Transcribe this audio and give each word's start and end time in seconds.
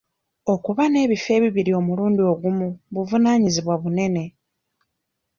Okuba 0.53 0.83
n'ebifo 0.87 1.29
ebibiri 1.37 1.71
omulundi 1.79 2.21
gumu 2.41 2.67
buvunaanyizibwa 2.93 3.75
bunene. 3.83 4.23